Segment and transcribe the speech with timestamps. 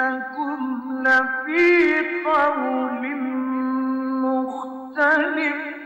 [0.00, 1.94] إنكم لفي
[2.26, 3.16] قول
[4.22, 5.83] مختلف.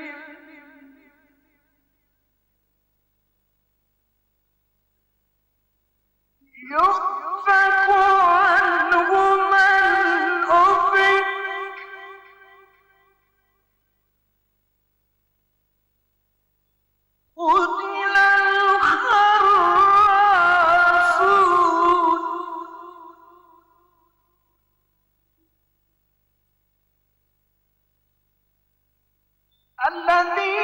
[29.88, 30.57] الذي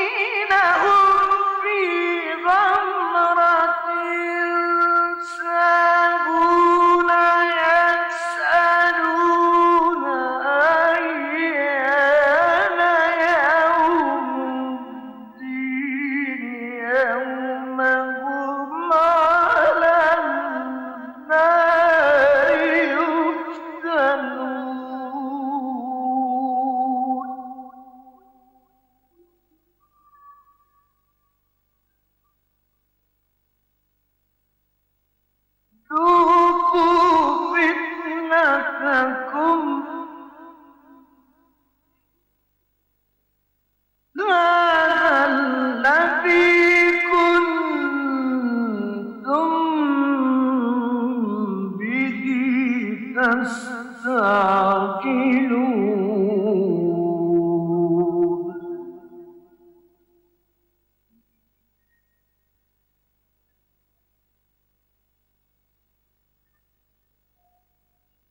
[57.65, 58.55] يستعجلون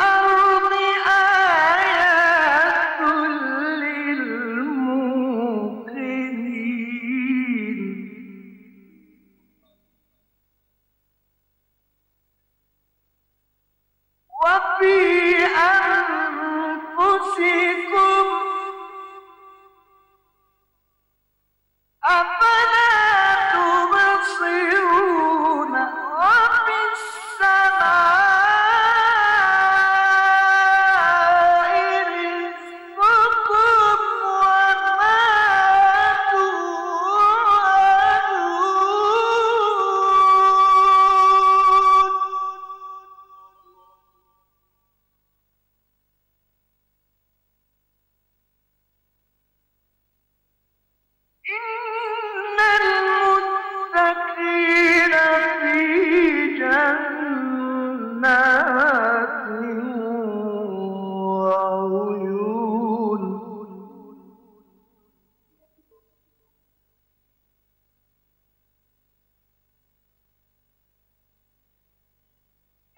[14.81, 15.45] في
[16.97, 17.90] أنفسكم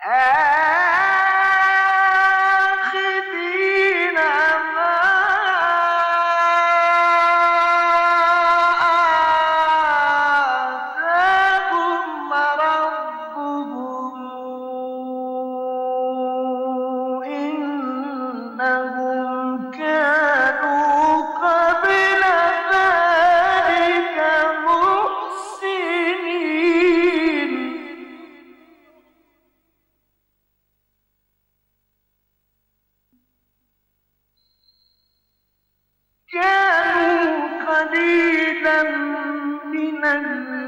[0.06, 0.33] Ah.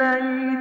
[0.02, 0.57] الليل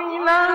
[0.00, 0.47] إلى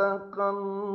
[0.00, 0.89] صدق الله.